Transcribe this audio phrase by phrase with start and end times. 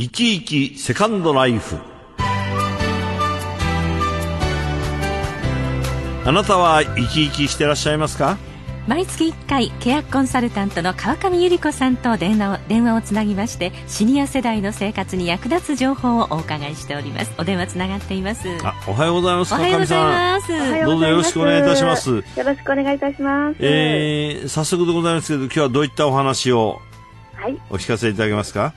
[0.00, 1.76] 生き生きセカンドライフ。
[6.24, 8.38] あなたは生き生きしてらっしゃいますか？
[8.86, 17.32] 毎月1回契約コンサルタントの川上由里子さんと電話を電話をつなぎましてシニア世代の生活に役立つ情報をお伺いしております。
[17.36, 18.48] お電話つながっています。
[18.62, 20.48] あおはようございますおはようございます。
[20.86, 22.10] どうぞよろしくお願いいたします。
[22.10, 23.56] よろしくお願いいたします。
[23.58, 26.80] えー、早速でございますけど今日はどういったお話を
[27.34, 27.58] はい。
[27.68, 28.60] お聞かせいただけますか？
[28.60, 28.72] はい、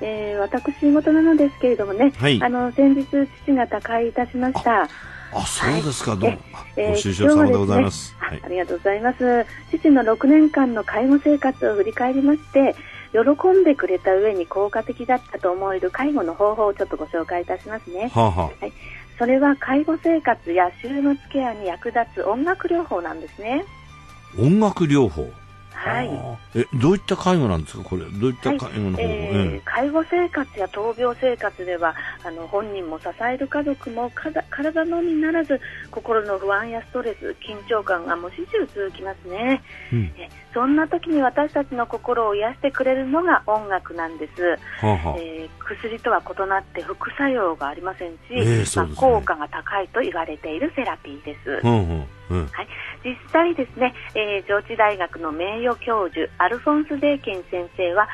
[0.00, 2.42] えー、私事なのですけれどもね、はい。
[2.42, 3.06] あの先日
[3.44, 4.88] 父が他界いたしました。
[5.30, 6.38] あそうですか、どうも。
[6.76, 8.40] えーご愁傷様でございます、ねはい。
[8.42, 9.46] あありがとうございます。
[9.70, 12.74] 父の6年間の介護生活を振り返りまして
[13.12, 18.10] 喜んでくれた上に効果的だったと思える介護の方法をちょっとご紹介いたしますね。
[18.14, 18.50] はあ、は
[19.18, 23.64] それは介護生活や週末ケアに役立つ音楽療法なんですね。
[24.38, 25.28] あ、音楽療法
[25.88, 27.84] はいえどういった介護なんですか？
[27.84, 28.02] これ。
[28.04, 39.62] どういったはい介護の方法、えー介護生活や闘病生活ではあの本人も支える家族もかだ体のみならず心の不安やストレス緊張感がもう始終続きますね、
[39.92, 40.12] うん。
[40.18, 45.18] えそんな時に私たちの心を癒してくれるのが音楽なんです、はあはあ。
[45.18, 48.86] えー薬とは異なって副作用がありませんし、ええそうですね。
[48.86, 52.46] まあ、効果が高いと言われているセラピーです、うんうんうん。
[52.46, 52.68] はい、
[53.08, 58.08] 実際ですね、えー上智大学の名誉教授アルフォンス・デーケン先生は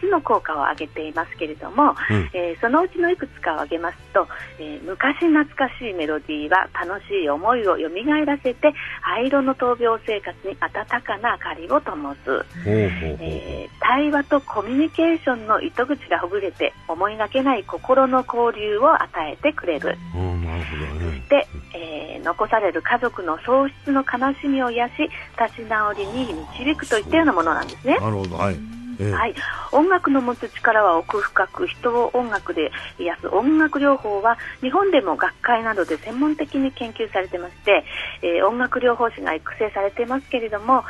[0.00, 2.30] 8つの効果を挙げていますけれども、うん。
[2.32, 4.26] えーそのうちのいくつかを挙げますと、
[4.58, 7.88] えー昔懐かしいメロディーは楽しい思いを蘇
[8.24, 8.72] らせて
[9.02, 19.96] 灰色の闘病生活に温かな明かりを灯す、えー対話とコミュニケーションの糸口がほぐれて思いがけない心の交流を与えてくれる。
[20.14, 20.44] うん。
[20.44, 21.22] なるほどね。
[21.28, 21.95] で、えー
[22.26, 24.92] 残される家族の喪失の悲しみを癒し
[25.40, 27.96] 立ち直りに導くといったようなものなんですね。
[27.98, 28.36] なるほど。
[28.36, 28.56] はい。
[28.98, 29.12] ええ。
[29.12, 29.34] はい、
[29.72, 37.84] 音楽の持つ力は奥深く人を音楽で癒す音楽療法は日本でも学会などで専門的に研究されてまして、
[38.22, 40.84] えー音楽療法士が育成されていますけれども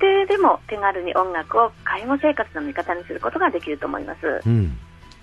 [0.00, 4.42] 家庭でも手軽に音楽を介護生活の味方にすることができると思います。
[4.46, 4.78] うん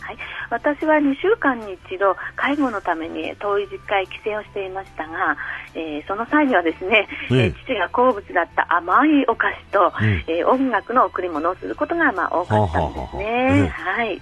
[0.09, 0.17] はい、
[0.49, 5.37] 私は2週間に一度介護のために遠い実家へ帰省をしていましたが、
[5.75, 7.37] えーその際にはですね、ええ。
[7.45, 10.23] えー父が好物だった甘いお菓子と、うん。
[10.27, 13.67] えー音楽の贈り物をすることがまあ多かったんですね。
[13.69, 14.19] はい、例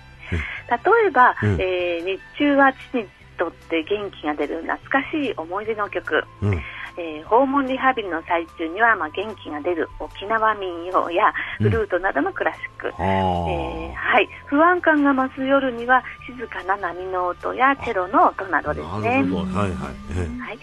[1.07, 1.61] えば、うん。
[1.61, 6.61] えー日中は父にとって元気が出る懐かしい思い出の曲、うん
[6.97, 13.03] えー訪問リハビリの最中には、まあ、元気が出る沖縄民謡やフルートなどのクラシック、は
[13.49, 19.75] えーはい、不安感が増す夜には静かな波の音やチェロの音などですあねはいはい。
[20.17, 20.59] えはい。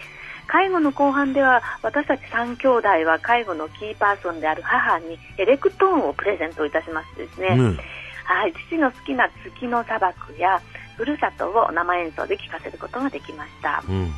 [0.47, 7.77] 介護の後半では私たち3兄弟は介護のキーパーソンである母にエレクトーンをプレゼントいたしましてですね、えうん。
[8.25, 10.61] はい、父の好きな月の砂漠や
[10.97, 13.83] ふるさとを生演奏で聴かせることができました。
[13.87, 14.11] うんうん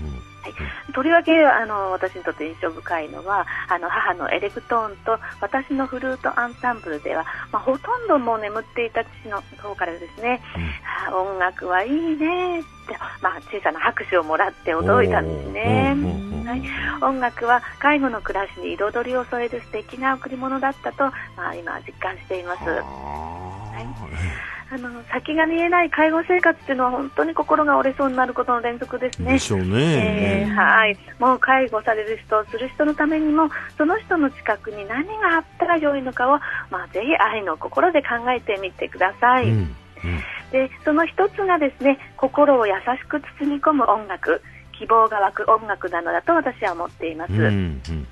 [0.94, 10.42] とりわけあの私にとって印象深いのはあの母のエレクトーンと私のフルートアンサンブルでは、まあ、ほとんどもう眠っていた父の方からですね、
[11.08, 15.96] あー音楽はいいねって、まあ、小さな拍手をもらって驚いたんですね。
[16.46, 16.62] はい、
[17.04, 21.04] 音楽は介護の暮らしに彩りを添える素敵な贈り物だったと、
[21.36, 22.62] まあ、今実感しています。
[22.64, 23.84] あ
[24.70, 29.30] あの先が見えない介護生活っていうのは本当に心が折れそうになることの連続ですね。
[29.30, 36.40] ーでしょうえねーはい、もう介護される人、する人のためにもその人の近くに何があったら良いのかを、
[36.70, 39.76] まあ、ぜひ愛の心で考えてみてください、うん。
[40.52, 44.42] でその一つがですね心を優しく包み込む音楽。
[44.80, 48.07] 希望が湧く音楽なのだと私は思っています、うんうん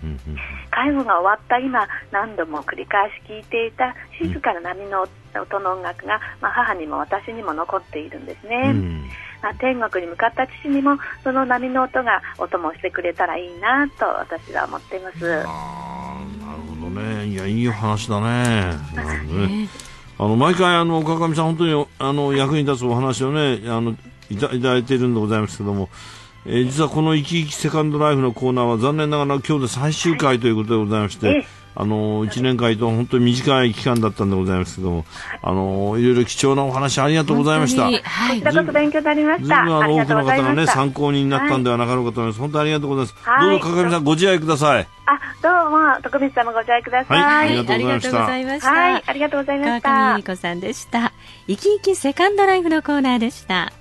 [0.75, 5.08] 介護が終わった今何度も繰り返し聴いていた静かな波の
[5.41, 9.09] 音の音楽が、まあ、母にも私にも残っているんですね、うん。
[9.41, 15.44] まあ、天国に向かった父にもその波の音がお供してくれたらいいなと私は思っています。
[15.47, 17.25] ああなるほどね。
[17.28, 18.74] いやいい話だね。
[19.31, 19.63] ね。
[19.63, 19.69] ね。
[20.18, 23.95] あの毎回あの川上さん本当にあの役に立つお話をねあの
[24.30, 25.89] いたいただいているんでございますけども、
[26.45, 35.06] えー実はこの「生き生きセカンドライフ」のコーナーは残念ながら今日で最終回ということでございまして、ええあの1年間と本当に短い期間だったんでございますけども
[35.42, 37.83] あのいろいろ貴重なお話ありがとうございました。
[37.83, 39.56] はいこちらこそ勉強になりました。
[39.57, 40.71] ずいぶんあのありがとう多くの方がねございました。
[40.74, 42.39] 参考になったんではなかろうかと思います。
[42.39, 43.30] 本当にありがとうございます。
[43.30, 44.88] はいどうぞ川上さんご自愛ください。
[45.07, 47.19] あ、どうも、徳光様ご自愛ください。
[47.21, 49.03] はいはい、ありがとうございましたありがとうござい。
[49.06, 50.24] ありがとうございま川した上由。
[50.24, 51.13] 里子さんでした。
[51.47, 53.74] 生き生きセカンドライフのコーナーでした。